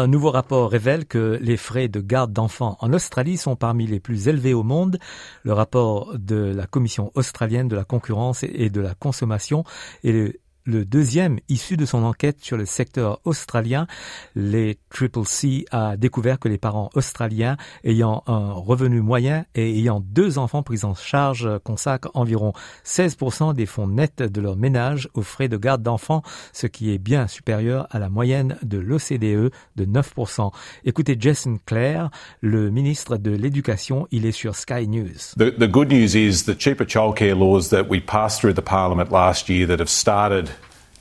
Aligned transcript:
Un 0.00 0.06
nouveau 0.06 0.30
rapport 0.30 0.70
révèle 0.70 1.04
que 1.04 1.38
les 1.42 1.58
frais 1.58 1.88
de 1.88 2.00
garde 2.00 2.32
d'enfants 2.32 2.78
en 2.80 2.90
Australie 2.94 3.36
sont 3.36 3.54
parmi 3.54 3.86
les 3.86 4.00
plus 4.00 4.28
élevés 4.28 4.54
au 4.54 4.62
monde. 4.62 4.98
Le 5.42 5.52
rapport 5.52 6.16
de 6.18 6.36
la 6.36 6.66
Commission 6.66 7.12
australienne 7.16 7.68
de 7.68 7.76
la 7.76 7.84
concurrence 7.84 8.42
et 8.42 8.70
de 8.70 8.80
la 8.80 8.94
consommation 8.94 9.62
est 10.02 10.12
le 10.12 10.40
le 10.64 10.84
deuxième, 10.84 11.38
issu 11.48 11.76
de 11.76 11.84
son 11.84 12.04
enquête 12.04 12.38
sur 12.40 12.56
le 12.56 12.66
secteur 12.66 13.20
australien, 13.24 13.86
les 14.34 14.78
Triple 14.90 15.24
C 15.24 15.64
a 15.70 15.96
découvert 15.96 16.38
que 16.38 16.48
les 16.48 16.58
parents 16.58 16.90
australiens 16.94 17.56
ayant 17.84 18.22
un 18.26 18.52
revenu 18.52 19.00
moyen 19.00 19.44
et 19.54 19.78
ayant 19.78 20.00
deux 20.00 20.38
enfants 20.38 20.62
pris 20.62 20.84
en 20.84 20.94
charge 20.94 21.48
consacrent 21.64 22.10
environ 22.14 22.52
16% 22.84 23.54
des 23.54 23.66
fonds 23.66 23.86
nets 23.86 24.22
de 24.22 24.40
leur 24.40 24.56
ménage 24.56 25.08
aux 25.14 25.22
frais 25.22 25.48
de 25.48 25.56
garde 25.56 25.82
d'enfants, 25.82 26.22
ce 26.52 26.66
qui 26.66 26.92
est 26.92 26.98
bien 26.98 27.26
supérieur 27.26 27.86
à 27.90 27.98
la 27.98 28.08
moyenne 28.08 28.56
de 28.62 28.78
l'OCDE 28.78 29.52
de 29.76 29.84
9%. 29.84 30.52
Écoutez 30.84 31.16
Jason 31.18 31.58
Clare, 31.64 32.10
le 32.40 32.70
ministre 32.70 33.16
de 33.16 33.30
l'Éducation, 33.30 34.06
il 34.10 34.26
est 34.26 34.32
sur 34.32 34.54
Sky 34.56 34.86
News. 34.88 35.34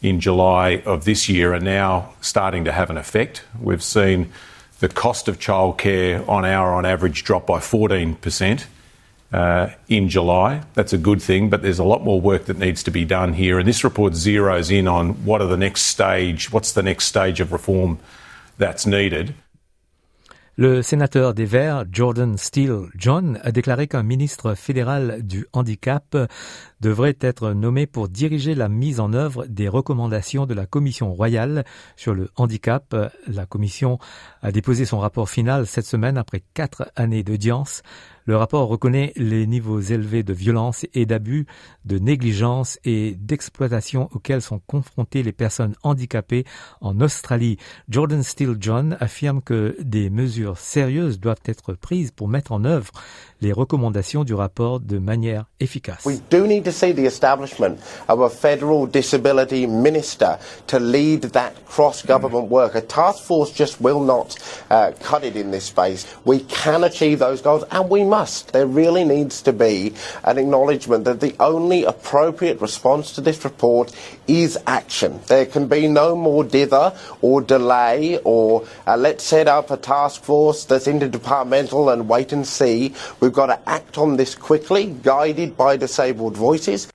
In 0.01 0.19
July 0.19 0.81
of 0.85 1.05
this 1.05 1.27
year 1.27 1.53
are 1.53 1.59
now 1.59 2.13
starting 2.21 2.65
to 2.65 2.71
have 2.71 2.89
an 2.89 2.97
effect. 2.97 3.43
We've 3.59 3.83
seen 3.83 4.31
the 4.79 4.89
cost 4.89 5.27
of 5.27 5.39
childcare 5.39 6.27
on 6.27 6.45
our 6.45 6.73
on 6.73 6.85
average 6.85 7.23
drop 7.23 7.47
by 7.47 7.59
14%. 7.59 8.65
Uh, 9.31 9.69
in 9.87 10.09
July. 10.09 10.63
That's 10.73 10.91
a 10.91 10.97
good 10.97 11.21
thing, 11.21 11.51
but 11.51 11.61
there's 11.61 11.77
a 11.77 11.83
lot 11.83 12.03
more 12.03 12.19
work 12.19 12.45
that 12.45 12.57
needs 12.57 12.81
to 12.81 12.89
be 12.89 13.05
done 13.05 13.33
here. 13.33 13.59
And 13.59 13.67
this 13.67 13.83
report 13.83 14.13
zeroes 14.13 14.75
in 14.75 14.87
on 14.87 15.23
what 15.23 15.39
are 15.39 15.47
the 15.47 15.55
next 15.55 15.83
stage, 15.83 16.51
what's 16.51 16.71
the 16.71 16.81
next 16.81 17.05
stage 17.05 17.39
of 17.39 17.51
reform 17.51 17.99
that's 18.57 18.87
needed. 18.87 19.35
Le 20.61 20.81
sénateur 20.81 21.33
des 21.33 21.45
Verts, 21.45 21.85
Jordan 21.89 22.37
Steele 22.37 22.89
John, 22.93 23.39
a 23.43 23.53
déclaré 23.53 23.87
qu'un 23.87 24.03
ministre 24.03 24.55
fédéral 24.55 25.21
du 25.23 25.45
handicap 25.53 26.17
devrait 26.81 27.15
être 27.21 27.53
nommé 27.53 27.87
pour 27.87 28.09
diriger 28.09 28.55
la 28.55 28.67
mise 28.67 28.99
en 28.99 29.13
œuvre 29.13 29.45
des 29.45 29.69
recommandations 29.69 30.45
de 30.45 30.53
la 30.53 30.65
Commission 30.65 31.13
royale 31.13 31.63
sur 31.95 32.13
le 32.13 32.29
handicap. 32.35 32.93
La 33.27 33.45
Commission 33.45 33.99
a 34.41 34.51
déposé 34.51 34.83
son 34.83 34.99
rapport 34.99 35.29
final 35.29 35.65
cette 35.65 35.85
semaine 35.85 36.17
après 36.17 36.43
quatre 36.53 36.91
années 36.97 37.23
d'audience. 37.23 37.81
Le 38.29 38.37
rapport 38.37 38.67
reconnaît 38.67 39.11
les 39.15 39.47
niveaux 39.47 39.79
élevés 39.79 40.21
de 40.21 40.33
violence 40.33 40.85
et 40.93 41.07
d'abus, 41.07 41.47
de 41.85 41.97
négligence 41.97 42.77
et 42.85 43.15
d'exploitation 43.17 44.07
auxquels 44.13 44.43
sont 44.43 44.61
confrontées 44.67 45.23
les 45.23 45.31
personnes 45.31 45.73
handicapées 45.81 46.45
en 46.79 47.01
Australie. 47.01 47.57
Jordan 47.89 48.21
Steele 48.21 48.55
John 48.59 48.97
affirme 48.99 49.41
que 49.41 49.75
des 49.81 50.11
mesures 50.11 50.59
sérieuses 50.59 51.19
doivent 51.19 51.41
être 51.43 51.73
prises 51.73 52.11
pour 52.11 52.27
mettre 52.27 52.51
en 52.51 52.65
œuvre 52.65 52.91
les 53.41 53.51
recommandations 53.51 54.23
du 54.23 54.35
rapport 54.35 54.79
de 54.79 54.99
manière 54.99 55.45
efficace. 55.59 56.05
There 68.51 68.67
really 68.67 69.03
needs 69.03 69.41
to 69.43 69.53
be 69.53 69.93
an 70.23 70.37
acknowledgement 70.37 71.05
that 71.05 71.21
the 71.21 71.35
only 71.39 71.85
appropriate 71.85 72.59
response 72.59 73.13
to 73.13 73.21
this 73.21 73.43
report 73.45 73.95
is 74.27 74.57
action. 74.67 75.21
There 75.27 75.45
can 75.45 75.67
be 75.67 75.87
no 75.87 76.15
more 76.15 76.43
dither 76.43 76.93
or 77.21 77.41
delay 77.41 78.19
or 78.23 78.65
uh, 78.85 78.97
let's 78.97 79.23
set 79.23 79.47
up 79.47 79.71
a 79.71 79.77
task 79.77 80.23
force 80.23 80.65
that's 80.65 80.87
interdepartmental 80.87 81.91
and 81.93 82.09
wait 82.09 82.33
and 82.33 82.45
see. 82.45 82.93
We've 83.21 83.33
got 83.33 83.47
to 83.47 83.59
act 83.69 83.97
on 83.97 84.17
this 84.17 84.35
quickly, 84.35 84.87
guided 85.01 85.55
by 85.55 85.77
disabled 85.77 86.35
voices. 86.35 86.89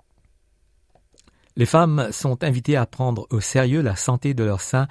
Les 1.56 1.66
femmes 1.66 2.08
sont 2.10 2.42
invitées 2.42 2.76
à 2.76 2.84
prendre 2.84 3.28
au 3.30 3.41
sérieux 3.41 3.80
la 3.80 3.94
santé 3.94 4.34
de 4.34 4.42
leur 4.42 4.60
sein 4.60 4.88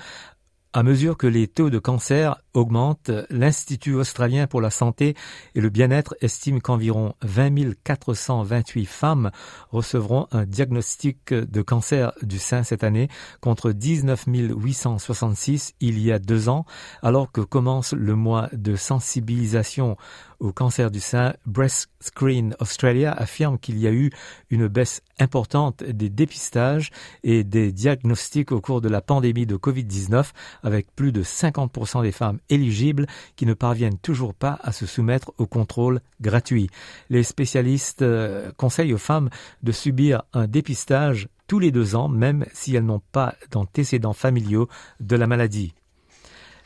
à 0.73 0.81
mesure 0.81 1.17
que 1.17 1.27
les 1.27 1.47
taux 1.47 1.69
de 1.69 1.77
cancer 1.77 2.41
augmentent, 2.53 3.11
l'Institut 3.29 3.93
australien 3.93 4.47
pour 4.47 4.59
la 4.59 4.71
santé 4.71 5.15
et 5.53 5.61
le 5.61 5.69
bien-être 5.69 6.15
estime 6.21 6.61
qu'environ 6.61 7.13
20 7.21 7.75
428 7.83 8.85
femmes 8.85 9.31
recevront 9.71 10.27
un 10.31 10.45
diagnostic 10.45 11.33
de 11.33 11.61
cancer 11.61 12.11
du 12.23 12.39
sein 12.39 12.63
cette 12.63 12.83
année 12.83 13.07
contre 13.39 13.71
19 13.71 14.25
866 14.27 15.73
il 15.79 15.99
y 15.99 16.11
a 16.11 16.19
deux 16.19 16.49
ans, 16.49 16.65
alors 17.01 17.31
que 17.31 17.41
commence 17.41 17.93
le 17.93 18.15
mois 18.15 18.49
de 18.53 18.75
sensibilisation 18.75 19.95
au 20.39 20.51
cancer 20.51 20.91
du 20.91 20.99
sein, 20.99 21.35
Breast 21.45 21.89
Screen 22.01 22.55
Australia 22.59 23.13
affirme 23.13 23.57
qu'il 23.57 23.79
y 23.79 23.87
a 23.87 23.91
eu 23.91 24.09
une 24.49 24.67
baisse 24.67 25.01
importante 25.19 25.83
des 25.83 26.09
dépistages 26.09 26.91
et 27.23 27.43
des 27.43 27.71
diagnostics 27.71 28.51
au 28.51 28.61
cours 28.61 28.81
de 28.81 28.89
la 28.89 29.01
pandémie 29.01 29.45
de 29.45 29.55
Covid-19, 29.55 30.31
avec 30.63 30.87
plus 30.95 31.11
de 31.11 31.23
50% 31.23 32.01
des 32.01 32.11
femmes 32.11 32.39
éligibles 32.49 33.07
qui 33.35 33.45
ne 33.45 33.53
parviennent 33.53 33.97
toujours 33.97 34.33
pas 34.33 34.59
à 34.63 34.71
se 34.71 34.85
soumettre 34.85 35.33
au 35.37 35.45
contrôle 35.45 36.01
gratuit. 36.21 36.69
Les 37.09 37.23
spécialistes 37.23 38.01
euh, 38.01 38.51
conseillent 38.57 38.93
aux 38.93 38.97
femmes 38.97 39.29
de 39.61 39.71
subir 39.71 40.23
un 40.33 40.47
dépistage 40.47 41.27
tous 41.47 41.59
les 41.59 41.71
deux 41.71 41.95
ans, 41.95 42.07
même 42.07 42.45
si 42.53 42.75
elles 42.75 42.85
n'ont 42.85 43.01
pas 43.11 43.35
d'antécédents 43.51 44.13
familiaux 44.13 44.67
de 44.99 45.15
la 45.15 45.27
maladie. 45.27 45.73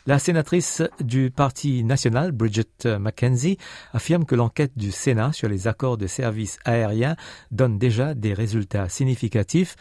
La 0.08 0.20
sénatrice 0.20 0.82
du 1.02 1.32
Parti 1.32 1.84
national, 1.84 2.32
Bridget 2.32 2.98
McKenzie, 2.98 3.58
affirme 3.92 4.24
que 4.24 4.36
l'enquête 4.36 4.72
du 4.78 4.94
Sénat 4.94 5.34
sur 5.34 5.50
les 5.50 5.68
accords 5.68 5.98
de 5.98 6.08
services 6.08 6.60
aériens 6.64 7.18
donne 7.52 7.78
déjà 7.78 8.14
des 8.14 8.34
résultats 8.34 8.88
significatifs. 8.88 9.76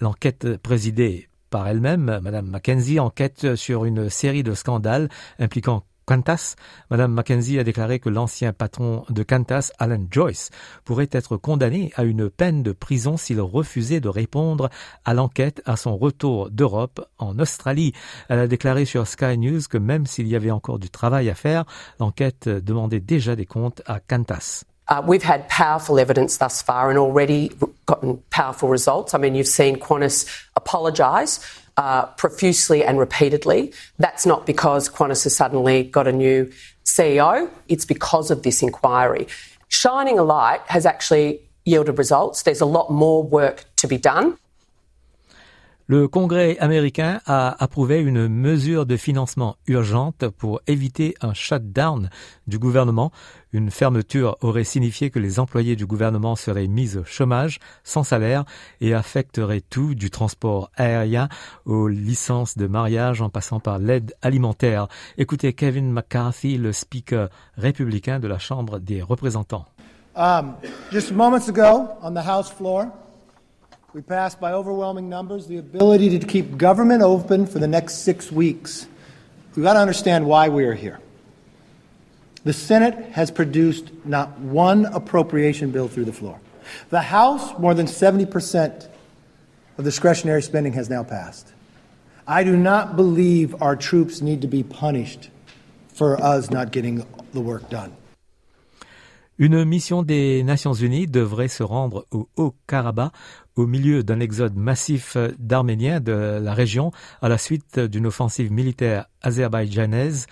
L'enquête 0.00 0.56
présidée 0.56 1.28
par 1.50 1.68
elle-même, 1.68 2.20
Madame 2.22 2.48
McKenzie 2.48 3.00
enquête 3.00 3.54
sur 3.54 3.84
une 3.84 4.08
série 4.08 4.42
de 4.42 4.54
scandales 4.54 5.10
impliquant 5.38 5.84
Qantas, 6.10 6.56
Madame 6.90 7.12
Mackenzie 7.12 7.60
a 7.60 7.62
déclaré 7.62 8.00
que 8.00 8.08
l'ancien 8.08 8.52
patron 8.52 9.04
de 9.10 9.22
Qantas, 9.22 9.70
Alan 9.78 10.04
Joyce, 10.10 10.50
pourrait 10.84 11.08
être 11.12 11.36
condamné 11.36 11.92
à 11.94 12.02
une 12.02 12.28
peine 12.28 12.64
de 12.64 12.72
prison 12.72 13.16
s'il 13.16 13.40
refusait 13.40 14.00
de 14.00 14.08
répondre 14.08 14.70
à 15.04 15.14
l'enquête 15.14 15.62
à 15.66 15.76
son 15.76 15.96
retour 15.96 16.50
d'Europe 16.50 17.00
en 17.18 17.38
Australie. 17.38 17.92
Elle 18.28 18.40
a 18.40 18.48
déclaré 18.48 18.86
sur 18.86 19.06
Sky 19.06 19.38
News 19.38 19.60
que 19.70 19.78
même 19.78 20.04
s'il 20.04 20.26
y 20.26 20.34
avait 20.34 20.50
encore 20.50 20.80
du 20.80 20.90
travail 20.90 21.30
à 21.30 21.36
faire, 21.36 21.64
l'enquête 22.00 22.48
demandait 22.48 22.98
déjà 22.98 23.36
des 23.36 23.46
comptes 23.46 23.82
à 23.86 24.00
Qantas. 24.00 24.64
Uh, 24.90 25.00
we've 25.06 25.22
had 25.22 25.46
powerful 25.48 26.00
evidence 26.00 26.38
thus 26.38 26.60
far 26.60 26.90
and 26.90 26.98
already 26.98 27.52
gotten 27.86 28.16
powerful 28.30 28.68
results. 28.68 29.14
I 29.14 29.18
mean, 29.18 29.36
you've 29.36 29.46
seen 29.46 29.78
Qantas 29.78 30.26
apologise 30.56 31.38
Uh, 31.80 32.04
profusely 32.18 32.84
and 32.84 32.98
repeatedly. 32.98 33.72
That's 33.98 34.26
not 34.26 34.44
because 34.44 34.90
Qantas 34.90 35.24
has 35.24 35.34
suddenly 35.34 35.84
got 35.84 36.06
a 36.06 36.12
new 36.12 36.52
CEO, 36.84 37.48
it's 37.68 37.86
because 37.86 38.30
of 38.30 38.42
this 38.42 38.62
inquiry. 38.62 39.26
Shining 39.68 40.18
a 40.18 40.22
light 40.22 40.60
has 40.66 40.84
actually 40.84 41.40
yielded 41.64 41.96
results. 41.96 42.42
There's 42.42 42.60
a 42.60 42.66
lot 42.66 42.90
more 42.90 43.22
work 43.22 43.64
to 43.76 43.88
be 43.88 43.96
done. 43.96 44.36
Le 45.90 46.06
Congrès 46.06 46.56
américain 46.60 47.20
a 47.26 47.60
approuvé 47.60 47.98
une 47.98 48.28
mesure 48.28 48.86
de 48.86 48.96
financement 48.96 49.56
urgente 49.66 50.28
pour 50.28 50.60
éviter 50.68 51.16
un 51.20 51.34
shutdown 51.34 52.10
du 52.46 52.60
gouvernement. 52.60 53.10
Une 53.52 53.72
fermeture 53.72 54.36
aurait 54.40 54.62
signifié 54.62 55.10
que 55.10 55.18
les 55.18 55.40
employés 55.40 55.74
du 55.74 55.86
gouvernement 55.86 56.36
seraient 56.36 56.68
mis 56.68 56.96
au 56.96 57.02
chômage 57.02 57.58
sans 57.82 58.04
salaire 58.04 58.44
et 58.80 58.94
affecterait 58.94 59.62
tout 59.68 59.96
du 59.96 60.10
transport 60.10 60.70
aérien 60.76 61.28
aux 61.64 61.88
licences 61.88 62.56
de 62.56 62.68
mariage 62.68 63.20
en 63.20 63.28
passant 63.28 63.58
par 63.58 63.80
l'aide 63.80 64.14
alimentaire. 64.22 64.86
Écoutez 65.18 65.54
Kevin 65.54 65.90
McCarthy, 65.90 66.56
le 66.56 66.70
speaker 66.70 67.30
républicain 67.56 68.20
de 68.20 68.28
la 68.28 68.38
Chambre 68.38 68.78
des 68.78 69.02
représentants. 69.02 69.64
Um, 70.14 70.54
just 70.92 71.10
moments 71.10 71.48
ago 71.48 71.88
on 72.00 72.14
the 72.14 72.24
House 72.24 72.48
floor, 72.48 72.86
we 73.92 74.00
passed 74.00 74.40
by 74.40 74.52
overwhelming 74.52 75.08
numbers 75.08 75.46
the 75.46 75.58
ability 75.58 76.18
to 76.18 76.26
keep 76.26 76.56
government 76.56 77.02
open 77.02 77.46
for 77.46 77.58
the 77.58 77.66
next 77.66 77.98
six 77.98 78.30
weeks. 78.30 78.86
We've 79.56 79.64
got 79.64 79.72
to 79.72 79.80
understand 79.80 80.26
why 80.26 80.48
we 80.48 80.64
are 80.64 80.74
here. 80.74 81.00
The 82.44 82.52
Senate 82.52 82.94
has 83.12 83.30
produced 83.30 83.90
not 84.04 84.38
one 84.38 84.86
appropriation 84.86 85.72
bill 85.72 85.88
through 85.88 86.04
the 86.04 86.12
floor. 86.12 86.38
The 86.90 87.00
House, 87.00 87.58
more 87.58 87.74
than 87.74 87.86
70% 87.86 88.88
of 89.76 89.84
discretionary 89.84 90.42
spending 90.42 90.72
has 90.74 90.88
now 90.88 91.02
passed. 91.02 91.52
I 92.26 92.44
do 92.44 92.56
not 92.56 92.94
believe 92.94 93.60
our 93.60 93.74
troops 93.74 94.20
need 94.20 94.42
to 94.42 94.46
be 94.46 94.62
punished 94.62 95.30
for 95.92 96.22
us 96.22 96.48
not 96.50 96.70
getting 96.70 97.04
the 97.32 97.40
work 97.40 97.68
done. 97.70 97.96
Une 99.40 99.64
mission 99.64 100.02
des 100.02 100.42
Nations 100.42 100.74
Unies 100.74 101.06
devrait 101.06 101.48
se 101.48 101.62
rendre 101.62 102.04
au 102.10 102.28
Haut-Karabakh 102.36 103.10
au 103.60 103.66
milieu 103.66 104.02
d'un 104.02 104.20
exode 104.20 104.56
massif 104.56 105.18
d'Arméniens 105.38 106.00
de 106.00 106.40
la 106.42 106.54
région 106.54 106.92
à 107.20 107.28
la 107.28 107.36
suite 107.36 107.78
d'une 107.78 108.06
offensive 108.06 108.50
militaire 108.50 109.06
azerbaïdjanaise. 109.20 110.26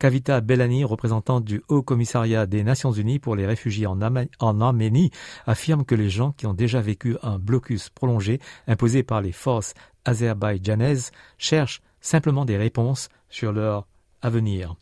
Kavita 0.00 0.40
Bellani, 0.40 0.82
représentante 0.82 1.44
du 1.44 1.62
Haut 1.68 1.82
Commissariat 1.82 2.44
des 2.44 2.64
Nations 2.64 2.90
Unies 2.90 3.20
pour 3.20 3.36
les 3.36 3.46
réfugiés 3.46 3.86
en, 3.86 4.00
en 4.40 4.60
Arménie, 4.60 5.12
affirme 5.46 5.84
que 5.84 5.94
les 5.94 6.10
gens 6.10 6.32
qui 6.32 6.46
ont 6.46 6.54
déjà 6.54 6.80
vécu 6.80 7.16
un 7.22 7.38
blocus 7.38 7.88
prolongé 7.88 8.40
imposé 8.66 9.04
par 9.04 9.20
les 9.20 9.30
forces 9.30 9.74
azerbaïdjanaises 10.04 11.12
cherchent 11.38 11.82
simplement 12.00 12.44
des 12.44 12.56
réponses 12.56 13.10
sur 13.28 13.52
leur 13.52 13.86
avenir. 14.22 14.74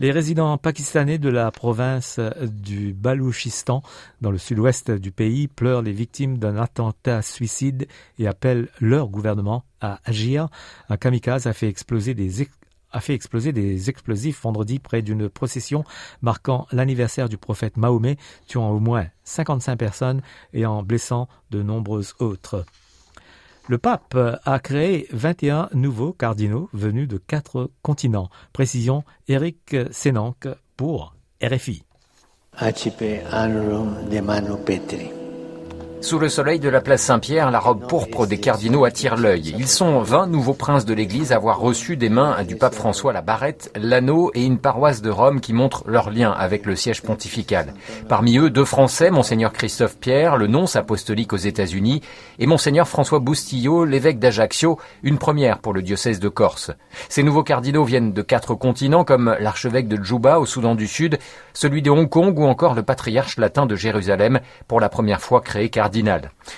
Les 0.00 0.10
résidents 0.10 0.58
pakistanais 0.58 1.18
de 1.18 1.28
la 1.28 1.52
province 1.52 2.18
du 2.42 2.92
Balouchistan, 2.92 3.80
dans 4.20 4.32
le 4.32 4.38
sud-ouest 4.38 4.90
du 4.90 5.12
pays, 5.12 5.46
pleurent 5.46 5.82
les 5.82 5.92
victimes 5.92 6.38
d'un 6.38 6.56
attentat 6.56 7.22
suicide 7.22 7.86
et 8.18 8.26
appellent 8.26 8.68
leur 8.80 9.06
gouvernement 9.06 9.62
à 9.80 10.00
agir. 10.04 10.48
Un 10.88 10.96
kamikaze 10.96 11.46
a 11.46 11.52
fait 11.52 11.68
exploser 11.68 12.14
des 12.14 12.48
a 12.90 13.00
fait 13.00 13.14
exploser 13.14 13.52
des 13.52 13.88
explosifs 13.88 14.42
vendredi 14.42 14.80
près 14.80 15.02
d'une 15.02 15.28
procession 15.28 15.84
marquant 16.22 16.66
l'anniversaire 16.72 17.28
du 17.28 17.38
prophète 17.38 17.76
Mahomet, 17.76 18.16
tuant 18.48 18.70
au 18.70 18.80
moins 18.80 19.06
55 19.24 19.76
personnes 19.76 20.22
et 20.52 20.66
en 20.66 20.82
blessant 20.82 21.28
de 21.50 21.62
nombreuses 21.62 22.14
autres. 22.18 22.64
Le 23.66 23.78
pape 23.78 24.16
a 24.44 24.58
créé 24.58 25.06
21 25.10 25.70
nouveaux 25.72 26.12
cardinaux 26.12 26.68
venus 26.74 27.08
de 27.08 27.16
quatre 27.16 27.70
continents. 27.80 28.28
Précision 28.52 29.04
Eric 29.26 29.74
Senank 29.90 30.48
pour 30.76 31.14
RFI. 31.42 31.82
Sous 36.04 36.18
le 36.18 36.28
soleil 36.28 36.60
de 36.60 36.68
la 36.68 36.82
place 36.82 37.00
Saint-Pierre, 37.00 37.50
la 37.50 37.58
robe 37.58 37.86
pourpre 37.88 38.26
des 38.26 38.36
cardinaux 38.36 38.84
attire 38.84 39.16
l'œil. 39.16 39.54
Ils 39.58 39.66
sont 39.66 40.02
20 40.02 40.26
nouveaux 40.26 40.52
princes 40.52 40.84
de 40.84 40.92
l'Église 40.92 41.32
à 41.32 41.36
avoir 41.36 41.58
reçu 41.58 41.96
des 41.96 42.10
mains 42.10 42.44
du 42.44 42.56
pape 42.56 42.74
François 42.74 43.14
la 43.14 43.22
barrette, 43.22 43.70
l'anneau 43.74 44.30
et 44.34 44.44
une 44.44 44.58
paroisse 44.58 45.00
de 45.00 45.08
Rome 45.08 45.40
qui 45.40 45.54
montrent 45.54 45.82
leur 45.86 46.10
lien 46.10 46.30
avec 46.30 46.66
le 46.66 46.76
siège 46.76 47.00
pontifical. 47.00 47.72
Parmi 48.06 48.36
eux, 48.36 48.50
deux 48.50 48.66
Français, 48.66 49.10
monseigneur 49.10 49.54
Christophe 49.54 49.96
Pierre, 49.96 50.36
le 50.36 50.46
nonce 50.46 50.76
apostolique 50.76 51.32
aux 51.32 51.38
États-Unis, 51.38 52.02
et 52.38 52.46
monseigneur 52.46 52.86
François 52.86 53.18
Boustillot, 53.18 53.86
l'évêque 53.86 54.18
d'Ajaccio, 54.18 54.78
une 55.04 55.16
première 55.16 55.60
pour 55.60 55.72
le 55.72 55.80
diocèse 55.80 56.20
de 56.20 56.28
Corse. 56.28 56.70
Ces 57.08 57.22
nouveaux 57.22 57.44
cardinaux 57.44 57.84
viennent 57.84 58.12
de 58.12 58.22
quatre 58.22 58.54
continents 58.54 59.04
comme 59.04 59.34
l'archevêque 59.40 59.88
de 59.88 59.96
Djouba 59.96 60.38
au 60.38 60.44
Soudan 60.44 60.74
du 60.74 60.86
Sud, 60.86 61.18
celui 61.54 61.80
de 61.80 61.88
Hong 61.90 62.10
Kong 62.10 62.38
ou 62.38 62.44
encore 62.44 62.74
le 62.74 62.82
patriarche 62.82 63.38
latin 63.38 63.64
de 63.64 63.74
Jérusalem, 63.74 64.40
pour 64.68 64.80
la 64.80 64.90
première 64.90 65.22
fois 65.22 65.40
créé 65.40 65.70
cardinal 65.70 65.93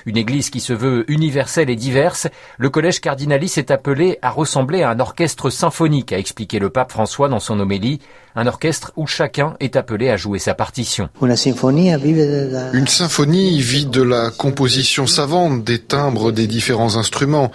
une 0.06 0.16
église 0.16 0.50
qui 0.50 0.60
se 0.60 0.72
veut 0.72 1.04
universelle 1.10 1.70
et 1.70 1.76
diverse, 1.76 2.28
le 2.58 2.70
collège 2.70 3.00
cardinalis 3.00 3.54
est 3.56 3.70
appelé 3.70 4.18
à 4.22 4.30
ressembler 4.30 4.82
à 4.82 4.90
un 4.90 5.00
orchestre 5.00 5.50
symphonique, 5.50 6.12
a 6.12 6.18
expliqué 6.18 6.58
le 6.58 6.70
pape 6.70 6.92
François 6.92 7.28
dans 7.28 7.40
son 7.40 7.60
homélie, 7.60 8.00
un 8.38 8.46
orchestre 8.46 8.92
où 8.96 9.06
chacun 9.06 9.56
est 9.60 9.76
appelé 9.76 10.10
à 10.10 10.16
jouer 10.16 10.38
sa 10.38 10.54
partition. 10.54 11.08
Une 11.22 12.86
symphonie 12.86 13.60
vit 13.60 13.86
de 13.86 14.02
la 14.02 14.30
composition 14.30 15.06
savante, 15.06 15.64
des 15.64 15.78
timbres 15.78 16.32
des 16.32 16.46
différents 16.46 16.96
instruments. 16.96 17.50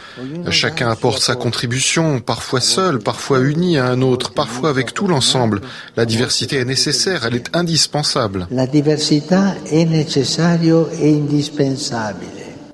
Chacun 0.49 0.89
apporte 0.89 1.21
sa 1.21 1.35
contribution, 1.35 2.19
parfois 2.19 2.61
seul, 2.61 2.99
parfois 2.99 3.41
uni 3.41 3.77
à 3.77 3.85
un 3.85 4.01
autre, 4.01 4.33
parfois 4.33 4.69
avec 4.69 4.93
tout 4.93 5.07
l'ensemble. 5.07 5.61
La 5.95 6.05
diversité 6.05 6.57
est 6.57 6.65
nécessaire, 6.65 7.25
elle 7.25 7.35
est 7.35 7.55
indispensable. 7.55 8.47
La 8.49 8.65
diversité 8.65 9.35
est 9.71 9.85
nécessaire 9.85 10.59
et 10.99 11.13
indispensable. 11.13 11.70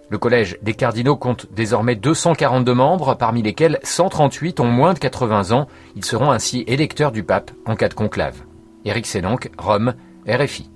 Le 0.09 0.17
collège 0.17 0.57
des 0.61 0.73
cardinaux 0.73 1.17
compte 1.17 1.47
désormais 1.53 1.95
242 1.95 2.73
membres, 2.73 3.15
parmi 3.15 3.41
lesquels 3.41 3.79
138 3.83 4.59
ont 4.59 4.67
moins 4.67 4.93
de 4.93 4.99
80 4.99 5.51
ans. 5.51 5.67
Ils 5.95 6.05
seront 6.05 6.31
ainsi 6.31 6.63
électeurs 6.67 7.11
du 7.11 7.23
pape 7.23 7.51
en 7.65 7.75
cas 7.75 7.89
de 7.89 7.93
conclave. 7.93 8.43
Éric 8.85 9.05
Sénanque, 9.05 9.51
Rome, 9.57 9.95
RFI. 10.27 10.71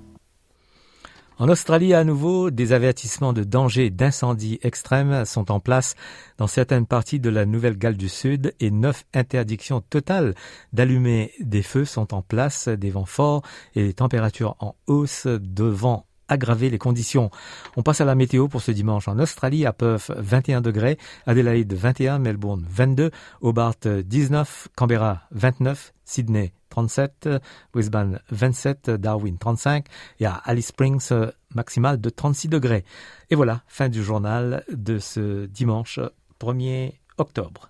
En 1.39 1.49
Australie, 1.49 1.95
à 1.95 2.03
nouveau, 2.03 2.51
des 2.51 2.71
avertissements 2.71 3.33
de 3.33 3.43
danger 3.43 3.89
d'incendie 3.89 4.59
extrême 4.61 5.25
sont 5.25 5.49
en 5.49 5.59
place 5.59 5.95
dans 6.37 6.45
certaines 6.45 6.85
parties 6.85 7.19
de 7.19 7.31
la 7.31 7.47
Nouvelle-Galles 7.47 7.97
du 7.97 8.09
Sud 8.09 8.53
et 8.59 8.69
neuf 8.69 9.05
interdictions 9.15 9.81
totales 9.81 10.35
d'allumer 10.71 11.31
des 11.39 11.63
feux 11.63 11.85
sont 11.85 12.13
en 12.13 12.21
place, 12.21 12.67
des 12.67 12.91
vents 12.91 13.05
forts 13.05 13.41
et 13.73 13.85
des 13.85 13.93
températures 13.93 14.55
en 14.59 14.75
hausse 14.85 15.25
de 15.25 15.63
vent 15.63 16.05
aggraver 16.31 16.69
les 16.69 16.77
conditions. 16.77 17.29
On 17.75 17.83
passe 17.83 18.01
à 18.01 18.05
la 18.05 18.15
météo 18.15 18.47
pour 18.47 18.61
ce 18.61 18.71
dimanche 18.71 19.07
en 19.07 19.19
Australie, 19.19 19.65
à 19.65 19.73
Perth 19.73 20.11
21 20.15 20.61
degrés, 20.61 20.97
Adelaide 21.27 21.73
21, 21.73 22.19
Melbourne 22.19 22.65
22, 22.67 23.11
Hobart 23.41 23.75
19, 23.85 24.69
Canberra 24.75 25.21
29, 25.31 25.93
Sydney 26.05 26.53
37, 26.69 27.29
Brisbane 27.73 28.19
27, 28.31 28.89
Darwin 28.91 29.37
35 29.37 29.85
et 30.19 30.25
à 30.25 30.33
Alice 30.33 30.67
Springs 30.67 31.11
maximal 31.53 31.99
de 31.99 32.09
36 32.09 32.47
degrés. 32.47 32.85
Et 33.29 33.35
voilà, 33.35 33.61
fin 33.67 33.89
du 33.89 34.03
journal 34.03 34.63
de 34.71 34.97
ce 34.97 35.45
dimanche 35.45 35.99
1er 36.39 36.93
octobre. 37.17 37.69